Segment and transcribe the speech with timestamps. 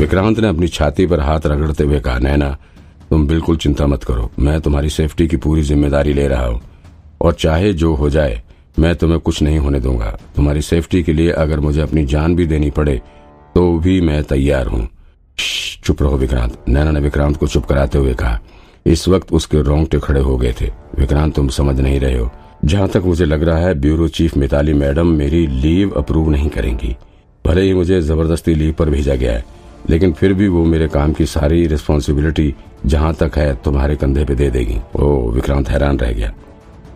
[0.00, 2.48] विक्रांत ने अपनी छाती पर हाथ रगड़ते हुए कहा, नैना,
[3.10, 6.60] तुम बिल्कुल चिंता मत करो। मैं तुम्हारी सेफ्टी की पूरी ज़िम्मेदारी ले रहा हूँ।
[7.20, 8.40] और चाहे जो हो जाए,
[8.78, 12.46] मैं तुम्हें कुछ नहीं होने दूँगा। तुम्हारी सेफ्टी के लिए अगर मुझे अपनी जान भी
[12.46, 12.96] देनी पड़े
[13.54, 14.88] तो भी मैं तैयार हूँ।
[15.84, 18.38] चुप रहो विक्रांत। नैना ने विक्रांत को चुप कराते हुए कहा।
[18.86, 22.30] इस वक्त उसके रोंगटे खड़े हो गए थे। विक्रांत, तुम समझ नहीं रहे हो।
[22.64, 26.96] जहाँ तक मुझे लग रहा है, ब्यूरो चीफ मिताली मैडम मेरी लीव अप्रूव नहीं करेंगी।
[27.44, 29.59] भले ही मुझे ज़बरदस्ती लीव पर भेजा गया है
[29.90, 32.54] लेकिन फिर भी वो मेरे काम की सारी रिस्पॉन्सिबिलिटी
[32.86, 36.32] जहाँ तक है तुम्हारे कंधे पे दे देगी। ओ, विक्रांत हैरान रह गया।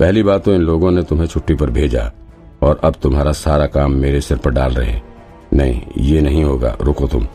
[0.01, 2.11] पहली बात तो इन लोगों ने तुम्हें छुट्टी पर भेजा
[2.63, 5.01] और अब तुम्हारा सारा काम मेरे सिर पर डाल रहे
[5.55, 7.27] नहीं, ये नहीं होगा। रुको तुम।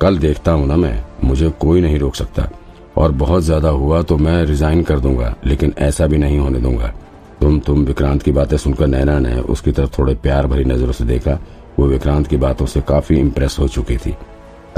[0.00, 2.48] कल देखता हूँ ना मैं। मुझे कोई नहीं रोक सकता।
[2.96, 6.92] और बहुत ज़्यादा हुआ तो मैं रिजाइन कर दूँगा, लेकिन ऐसा भी नहीं होने दूँगा।
[7.40, 11.04] तुम तुम विक्रांत की बातें सुनकर नैना ने उसकी तरफ़ थोड़े प्यार भरी नज़रों से
[11.04, 11.38] देखा।
[11.78, 14.14] वो विक्रांत की बातों से काफ़ी इम्प्रेस हो चुकी थी।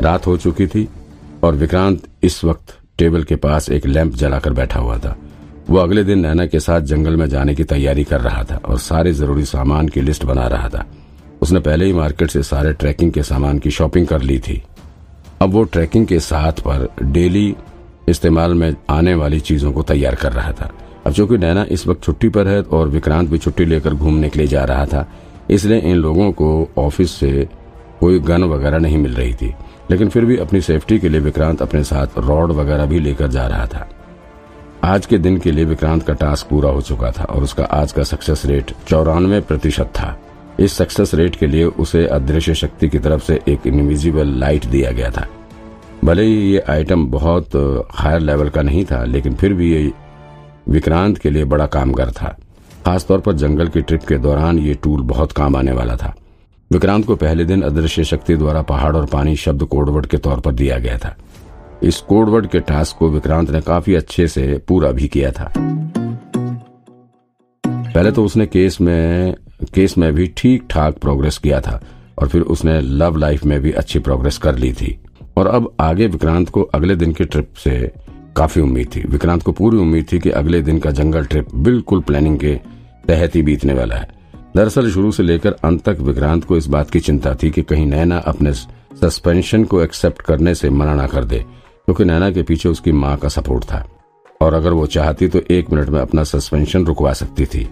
[0.00, 0.88] रात हो चुकी थी
[1.44, 5.16] और विक्रांत इस वक्त टेबल के पास एक लैंप जलाकर बैठा हुआ था।
[5.70, 8.78] वो अगले दिन नैना के साथ जंगल में जाने की तैयारी कर रहा था और
[8.78, 10.84] सारे ज़रूरी सामान की लिस्ट बना रहा था।
[11.42, 14.62] उसने पहले ही मार्केट से सारे ट्रैकिंग के सामान की शॉपिंग कर ली थी।
[15.42, 17.54] अब वो ट्रैकिंग के साथ पर डेली
[18.08, 20.70] इस्तेमाल में आने वाली चीज़ों को तैयार कर रहा था।
[21.06, 24.38] अब चूँकि नैना इस वक्त छुट्टी पर है और विक्रांत भी छुट्टी लेकर घूमने के
[24.38, 25.06] लिए जा रहा था,
[25.50, 27.48] इसलिए इन लोगों को ऑफ़िस से
[28.00, 29.54] कोई गन वगैरह नहीं मिल रही थी।
[29.90, 33.46] लेकिन फिर भी अपनी सेफ्टी के लिए विक्रांत अपने साथ रॉड वगैरह भी लेकर जा
[33.46, 33.88] रहा था।
[34.84, 37.92] आज के दिन के लिए विक्रांत का टास्क पूरा हो चुका था और उसका आज
[37.92, 40.16] का सक्सेस रेट चौरानवे प्रतिशत था।
[40.60, 44.90] इस सक्सेस रेट के लिए उसे अदृश्य शक्ति की तरफ़ से एक इनविजिबल लाइट दिया
[44.90, 45.26] गया था।
[46.04, 47.56] भले ही ये आइटम बहुत
[47.92, 49.92] हायर लेवल का नहीं था, लेकिन फिर भी ये
[50.68, 52.36] विक्रांत के लिए बड़ा कामगार था।
[52.86, 56.14] खासतौर पर जंगल की ट्रिप के दौरान ये टूल बहुत काम आने वाला था।
[56.72, 60.52] विक्रांत को पहले दिन अदृश्य शक्ति द्वारा पहाड़ और पानी शब्द कोडवर्ड के तौर पर
[60.52, 61.16] दिया गया था।
[61.82, 65.52] इस कोडवर्ड के टास्क को विक्रांत ने काफ़ी अच्छे से पूरा भी किया था।
[67.66, 69.34] पहले तो उसने केस में
[69.74, 71.80] केस में भी ठीक ठाक प्रोग्रेस किया था
[72.18, 74.98] और फिर उसने लव लाइफ में भी अच्छी प्रोग्रेस कर ली थी।
[75.36, 77.92] और अब आगे विक्रांत को अगले दिन की ट्रिप से
[78.36, 82.00] काफ़ी उम्मीद थी। विक्रांत को पूरी उम्मीद थी कि अगले दिन का जंगल ट्रिप बिल्कुल
[82.00, 82.54] प्लानिंग के
[83.08, 84.19] तहत ही बीतने वाला है।
[84.56, 87.86] दरअसल शुरू से लेकर अंत तक विक्रांत को इस बात की चिंता थी कि कहीं
[87.86, 92.68] नैना अपने सस्पेंशन को एक्सेप्ट करने से मना ना कर दे, क्योंकि नैना के पीछे
[92.68, 93.84] उसकी माँ का सपोर्ट था।
[94.40, 97.68] और अगर वो चाहती तो एक मिनट में अपना सस्पेंशन रुकवा सकती थी।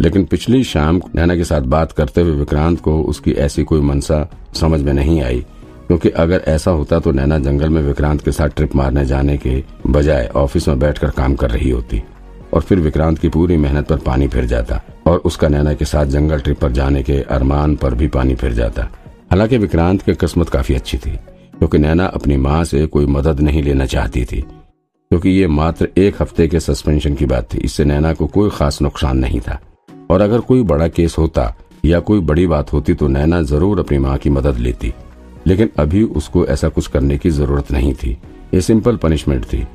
[0.00, 4.26] लेकिन पिछली शाम नैना के साथ बात करते हुए विक्रांत को उसकी ऐसी कोई मनसा
[4.54, 5.44] समझ में नहीं आई,
[5.86, 9.62] क्योंकि अगर ऐसा होता तो नैना जंगल में विक्रांत के साथ ट्रिप मारने जाने के
[9.86, 12.02] बजाय ऑफ़िस में बैठकर काम कर रही होती।
[12.52, 16.06] और फिर विक्रांत की पूरी मेहनत पर पानी फिर जाता और उसका नैना के साथ
[16.06, 18.88] जंगल ट्रिप पर जाने के अरमान पर भी पानी फिर जाता।
[19.30, 21.10] हालाँकि विक्रांत की किस्मत काफ़ी अच्छी थी,
[21.58, 26.22] क्योंकि नैना अपनी माँ से कोई मदद नहीं लेना चाहती थी, क्योंकि ये मात्र एक
[26.22, 29.58] हफ़्ते के सस्पेंशन की बात थी, इससे नैना को कोई खास नुकसान नहीं था।
[30.10, 31.54] और अगर कोई बड़ा केस होता
[31.84, 34.92] या कोई बड़ी बात होती तो नैना ज़रूर अपनी माँ की मदद लेती,
[35.46, 38.16] लेकिन अभी उसको ऐसा कुछ करने की ज़रूरत नहीं थी।
[38.54, 39.66] ये सिंपल पनिशमेंट थी।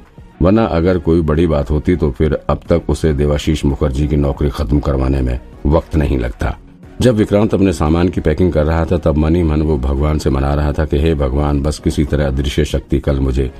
[0.41, 4.49] वरना अगर कोई बड़ी बात होती तो फिर अब तक उसे देवाशीष मुखर्जी की नौकरी
[4.49, 6.57] खत्म करवाने में वक्त नहीं लगता।
[7.01, 10.29] जब विक्रांत अपने सामान की पैकिंग कर रहा था, तब मनी मन वो भगवान से
[10.29, 13.51] मना रहा था कि, हे भगवान, बस किसी तरह अदृश्य शक्ति कल मुझे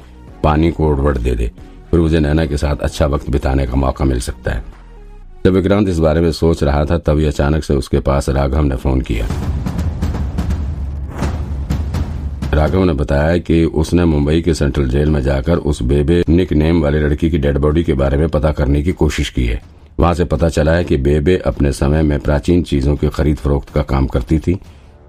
[0.44, 1.52] पानी को उड़वड़ दे दे।
[1.92, 4.64] फिर मुझे नैना के साथ अच्छा वक्त बिताने का मौका मिल सकता है।
[5.46, 8.76] जब विक्रांत इस बारे में सोच रहा था तभी अचानक से उसके पास राघव ने
[8.76, 9.28] फ़ोन किया।
[12.58, 16.82] राघव ने बताया कि उसने मुंबई के सेंट्रल जेल में जाकर उस बेबे निक नेम
[16.82, 19.62] वाली लड़की की डेड बॉडी के बारे में पता करने की कोशिश की है।
[20.00, 23.70] वहाँ से पता चला है कि बेबे अपने समय में प्राचीन चीज़ों की खरीद फरोख्त
[23.70, 24.58] का काम करती थी।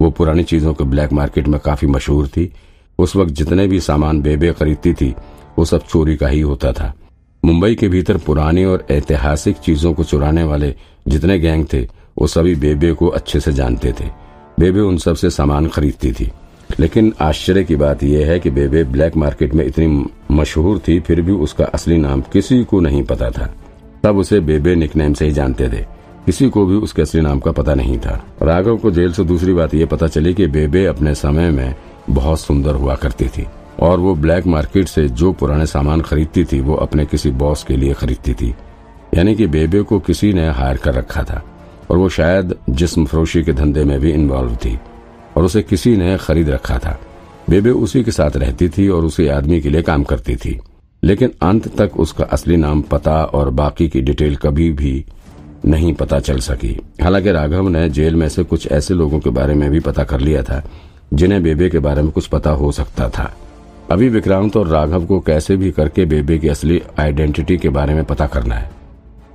[0.01, 2.53] वो पुरानी चीज़ों के ब्लैक मार्केट में काफ़ी मशहूर थी।
[2.99, 5.15] उस वक्त जितने भी सामान बेबे खरीदती थी,
[5.59, 6.93] वो सब चोरी का ही होता था।
[7.45, 10.75] मुंबई के भीतर पुरानी और ऐतिहासिक चीज़ों को चुराने वाले
[11.07, 11.81] जितने गैंग थे,
[12.17, 14.05] वो सभी बेबे को अच्छे से जानते थे।
[14.59, 16.31] बेबे उन सबसे सामान खरीदती थी।
[16.79, 21.21] लेकिन आश्चर्य की बात यह है कि बेबे ब्लैक मार्केट में इतनी मशहूर थी, फिर
[21.21, 23.55] भी उसका असली नाम किसी को नहीं पता था।
[24.03, 25.85] तब उसे बेबे निकनेम से ही जानते थे।
[26.25, 29.53] किसी को भी उसके असली नाम का पता नहीं था। राघव को जेल से दूसरी
[29.53, 31.75] बात यह पता चली कि बेबे अपने समय में
[32.09, 33.45] बहुत सुंदर हुआ करती थी।
[33.79, 37.77] और वो ब्लैक मार्केट से जो पुराने सामान खरीदती थी, वो अपने किसी बॉस के
[37.77, 38.55] लिए खरीदती थी।
[39.15, 41.43] यानी कि बेबे को किसी ने हायर कर रखा था।
[41.89, 44.79] और वो शायद जिस्म फरोशी के धंधे में भी इन्वॉल्व थी।
[45.37, 46.99] और उसे किसी ने खरीद रखा था।
[47.49, 50.59] बेबे उसी के साथ रहती थी और उसी आदमी के लिए काम करती थी।
[51.03, 55.05] लेकिन अंत तक उसका असली नाम पता और बाकी की डिटेल कभी भी
[55.65, 59.53] नहीं पता चल सकी। हालाँकि राघव ने जेल में से कुछ ऐसे लोगों के बारे
[59.53, 60.63] में भी पता कर लिया था,
[61.13, 63.37] जिन्हें बेबे के बारे में कुछ पता हो सकता था।
[63.91, 68.03] अभी विक्रांत और राघव को कैसे भी करके बेबे की असली आइडेंटिटी के बारे में
[68.03, 68.71] पता करना है।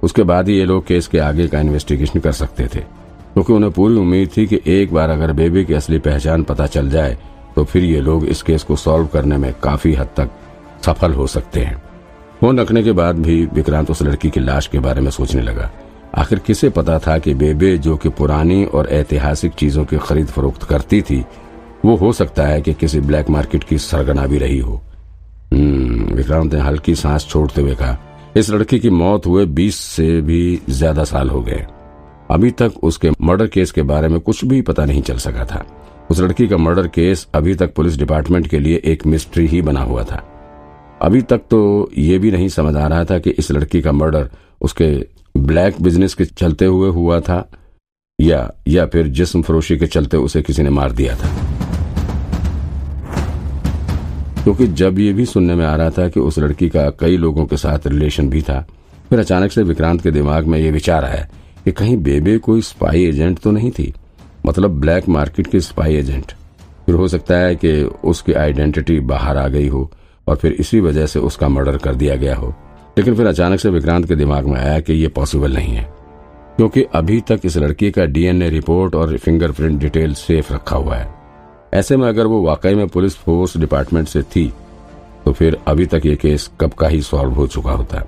[0.02, 3.03] उसके बाद ही ये लोग केस के आगे का इन्वेस्टिगेशन कर सकते थे।
[3.34, 6.90] क्योंकि उन्हें पूरी उम्मीद थी कि एक बार अगर बेबी की असली पहचान पता चल
[6.90, 7.16] जाए
[7.56, 10.30] तो फिर ये लोग इस केस को सॉल्व करने में काफ़ी हद तक
[10.84, 11.82] सफल हो सकते हैं।
[12.40, 15.70] फ़ोन रखने के बाद भी विक्रांत उस लड़की की लाश के बारे में सोचने लगा।
[16.14, 20.64] आखिर किसे पता था कि बेबे जो कि पुरानी और ऐतिहासिक चीज़ों की खरीद फरोख्त
[20.64, 21.24] करती थी
[21.84, 24.80] वो हो सकता है कि किसी ब्लैक मार्केट की सरगना भी रही हो।
[25.52, 27.98] हम्म, विक्रांत ने हल्की सांस छोड़ते हुए कहा
[28.36, 31.66] इस लड़की की मौत हुए बीस से भी ज़्यादा साल हो गए।
[32.30, 35.64] अभी तक उसके मर्डर केस के बारे में कुछ भी पता नहीं चल सका था।
[36.10, 39.80] उस लड़की का मर्डर केस अभी तक पुलिस डिपार्टमेंट के लिए एक मिस्ट्री ही बना
[39.80, 40.22] हुआ था।
[41.02, 44.30] अभी तक तो ये भी नहीं समझ आ रहा था कि इस लड़की का मर्डर
[44.60, 44.88] उसके
[45.36, 47.48] ब्लैक बिज़नेस के चलते हुए हुआ था
[48.18, 51.28] या या फिर जिस्म फरोशी के चलते उसे किसी ने मार दिया था।
[54.42, 57.46] क्योंकि जब ये भी सुनने में आ रहा था कि उस लड़की का कई लोगों
[57.46, 58.60] के साथ रिलेशन भी था,
[59.10, 61.28] फिर अचानक से विक्रांत के दिमाग में ये विचार आया
[61.64, 63.92] कि कहीं बेबे कोई स्पाई एजेंट तो नहीं थी?
[64.46, 66.32] मतलब ब्लैक मार्केट की स्पाई एजेंट
[66.86, 67.72] फिर हो सकता है कि
[68.04, 69.90] उसकी आइडेंटिटी बाहर आ गई हो
[70.26, 72.54] और फिर इसी वजह से उसका मर्डर कर दिया गया हो।
[72.98, 75.92] लेकिन फिर अचानक से विक्रांत के दिमाग में आया कि ये पॉसिबल नहीं है।
[76.56, 81.14] क्योंकि अभी तक इस लड़की का डीएनए रिपोर्ट और फिंगरप्रिंट डिटेल सेफ़ रखा हुआ है।
[81.74, 84.52] ऐसे में अगर वो वाकई में पुलिस फोर्स डिपार्टमेंट से थी
[85.24, 88.00] तो फिर अभी तक ये केस कब का ही सॉल्व हो चुका होता।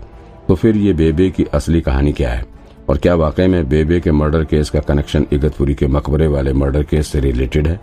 [0.49, 2.56] तो फिर ये बेबे की असली कहानी क्या है?
[2.89, 6.83] और क्या वाकई में बेबे के मर्डर केस का कनेक्शन इगतपुरी के मकबरे वाले मर्डर
[6.83, 7.81] केस से रिलेटेड है?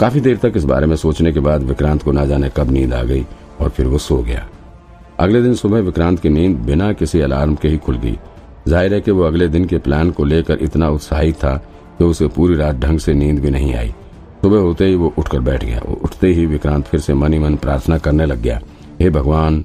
[0.00, 2.94] काफ़ी देर तक इस बारे में सोचने के बाद विक्रांत को ना जाने कब नींद
[2.94, 3.24] आ गई
[3.60, 4.46] और फिर वो सो गया।
[5.20, 8.18] अगले दिन सुबह विक्रांत की नींद बिना किसी अलार्म के ही खुल गई।
[8.68, 11.54] ज़ाहिर है कि वो अगले दिन के प्लान को लेकर इतना उत्साहित था
[11.98, 13.94] कि उसे पूरी रात ढंग से नींद भी नहीं आई।
[14.42, 17.38] सुबह होते ही वो उठकर बैठ गया वो उठते ही विक्रांत फिर से मन ही
[17.38, 18.60] मन प्रार्थना करने लग गया,
[19.00, 19.64] हे भगवान,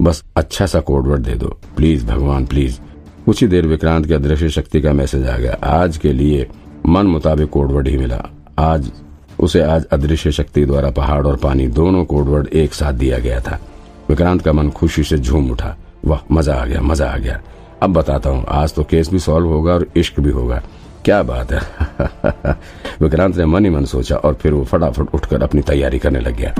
[0.00, 2.78] बस अच्छा सा कोडवर्ड दे दो। प्लीज़ भगवान, प्लीज़।
[3.26, 6.48] कुछ ही देर विक्रांत के अदृश्य शक्ति का मैसेज आ गया। आज के लिए
[6.86, 8.92] मन मुताबिक कोडवर्ड ही मिला। आज
[9.40, 13.60] उसे आज अदृश्य शक्ति द्वारा पहाड़ और पानी दोनों कोडवर्ड एक साथ दिया गया था।
[14.08, 17.40] विक्रांत का मन खुशी से झूम उठा। वाह, मज़ा आ गया, मज़ा आ गया।
[17.82, 20.62] अब बताता हूँ, आज तो केस भी सॉल्व होगा और इश्क भी होगा।
[21.04, 21.60] क्या बात है?
[23.02, 26.36] विक्रांत ने मन ही मन सोचा और फिर वो फटाफट उठकर अपनी तैयारी करने लग
[26.36, 26.54] गया।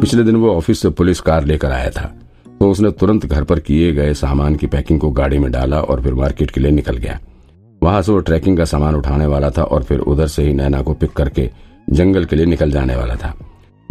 [0.00, 2.14] पिछले दिन वो ऑफ़िस से पुलिस कार लेकर आया था।
[2.64, 6.00] तो उसने तुरंत घर पर किए गए सामान की पैकिंग को गाड़ी में डाला और
[6.02, 7.18] फिर मार्केट के लिए निकल गया।
[7.82, 10.80] वहाँ से वो ट्रैकिंग का सामान उठाने वाला था और फिर उधर से ही नैना
[10.82, 11.48] को पिक करके
[11.88, 13.34] जंगल के लिए निकल जाने वाला था।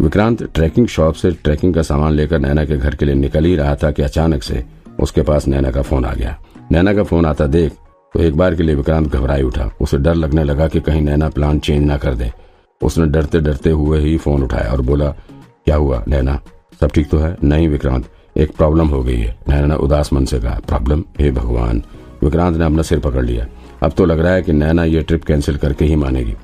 [0.00, 3.54] विक्रांत ट्रैकिंग शॉप से ट्रैकिंग का सामान लेकर नैना के घर के लिए निकल ही
[3.56, 4.64] रहा था कि अचानक से
[5.00, 6.36] उसके पास नैना का फ़ोन आ गया।
[6.72, 7.72] नैना का फ़ोन आता देख
[8.14, 11.28] तो एक बार के लिए विक्रांत घबराई उठा। उसे डर लगने लगा कि कहीं नैना
[11.28, 12.32] प्लान चेंज ना कर दे।
[12.80, 16.38] उसने डरते डरते हुए ही फ़ोन उठाया और बोला, क्या हुआ नैना?
[16.80, 17.36] सब ठीक तो है?
[17.44, 21.82] नहीं विक्रांत एक प्रॉब्लम हो गई है। नैना उदास मन से कहा प्रॉब्लम हे भगवान,
[22.22, 23.46] विक्रांत ने अपना सिर पकड़ लिया।
[23.82, 26.34] अब तो लग रहा है कि नैना ये ट्रिप कैंसिल करके ही मानेगी।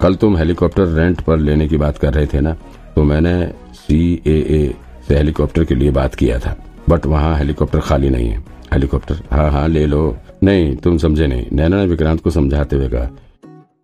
[0.00, 2.56] कल तुम हेलीकॉप्टर रेंट पर लेने की बात कर रहे थे ना?
[2.96, 4.74] तो मैंने सी ए
[5.08, 6.56] से हेलीकॉप्टर के लिए बात किया था।
[6.88, 8.38] बट वहाँ हेलीकॉप्टर खाली नहीं है।
[8.72, 12.88] हेलीकॉप्टर हाँ हाँ ले लो। नहीं, तुम समझे नहीं। नैना ने विक्रांत को समझाते हुए
[12.88, 13.06] कहा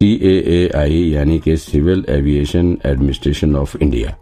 [0.02, 4.16] सी ए आई यानी कि civil aviation administration of India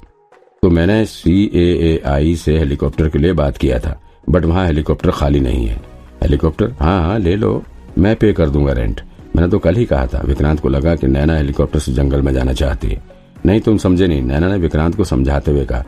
[0.62, 4.64] तो मैंने सी ए ए आई से हेलीकॉप्टर के लिए बात किया था बट वहाँ
[4.66, 5.76] हेलीकॉप्टर खाली नहीं है।
[6.22, 6.72] हेलीकॉप्टर?
[6.80, 7.62] हाँ हाँ ले लो।
[7.98, 9.00] मैं पे कर दूँगा रेंट
[9.36, 12.32] मैंने तो कल ही कहा था, विक्रांत को लगा कि नैना हेलीकॉप्टर से जंगल में
[12.32, 13.02] जाना चाहती है।
[13.46, 15.80] नहीं, तुम समझे नहीं। नैना ने विक्रांत को समझाते हुए कहा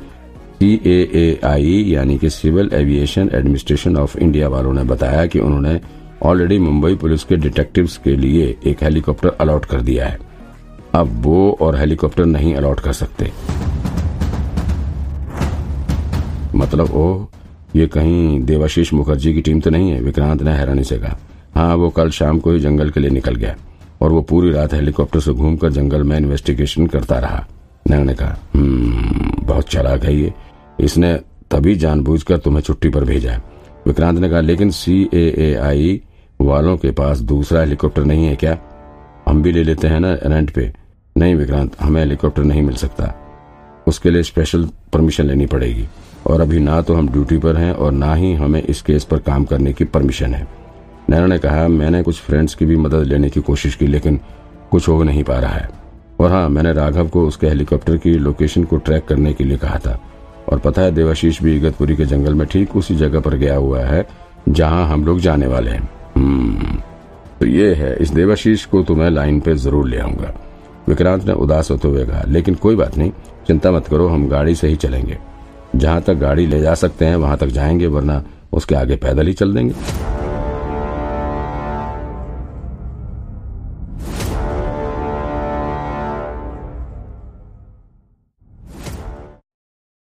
[0.61, 5.39] सी ए ए आई यानी कि civil aviation administration of India वालों ने बताया कि
[5.39, 5.81] उन्होंने
[6.23, 10.19] ऑलरेडी मुंबई पुलिस के डिटेक्टिव्स के लिए एक हेलीकॉप्टर अलॉट कर दिया है।
[10.95, 13.31] अब वो और हेलीकॉप्टर नहीं अलॉट कर सकते।
[16.61, 17.25] मतलब ओ
[17.77, 20.01] ये कहीं देवाशीष मुखर्जी की टीम तो नहीं है?
[20.01, 21.19] विक्रांत ने हैरानी से कहा
[21.55, 23.55] हाँ वो कल शाम को ही जंगल के लिए निकल गया
[24.03, 27.47] और वो पूरी रात हेलीकॉप्टर से घूमकर जंगल में इन्वेस्टिगेशन करता रहा।
[27.91, 30.33] ने कहा हम्म, बहुत चलाक है ये।
[30.81, 31.15] इसने
[31.51, 33.43] तभी जानबूझकर तुम्हें छुट्टी पर भेजा है।
[33.87, 36.01] विक्रांत ने कहा लेकिन सी ए ए आई
[36.41, 38.59] वालों के पास दूसरा हेलीकॉप्टर नहीं है क्या?
[39.29, 40.73] हम भी ले लेते हैं ना रेंट पे?
[41.17, 43.15] नहीं विक्रांत हमें हेलीकॉप्टर नहीं मिल सकता।
[43.87, 45.89] उसके लिए स्पेशल परमिशन लेनी पड़ेगी।
[46.27, 49.19] और अभी ना तो हम ड्यूटी पर हैं और ना ही हमें इस केस पर
[49.19, 50.47] काम करने की परमिशन है।
[51.11, 54.21] नैना ने कहा मैंने कुछ फ्रेंड्स की भी मदद लेने की कोशिश की लेकिन
[54.71, 55.69] कुछ हो नहीं पा रहा है।
[56.21, 59.79] और हाँ मैंने राघव को उसके हेलीकॉप्टर की लोकेशन को ट्रैक करने के लिए कहा
[59.79, 59.99] था।
[60.49, 63.81] और पता है देवाशीष भी इगतपुरी के जंगल में ठीक उसी जगह पर गया हुआ
[63.81, 64.07] है
[64.49, 66.77] जहाँ हम लोग जाने वाले हैं। हम्म,
[67.41, 70.33] तो ये है इस देवाशीष को तो मैं लाइन पे ज़रूर ले आऊँगा।
[70.89, 73.13] विक्रांत ने उदास होते हुए कहा लेकिन कोई बात नहीं
[73.47, 75.19] चिंता मत करो हम गाड़ी से ही चलेंगे।
[75.77, 79.33] जहाँ तक गाड़ी ले जा सकते हैं, वहाँ तक जाएँगे, वरना उसके आगे पैदल ही
[79.33, 79.75] चल देंगे।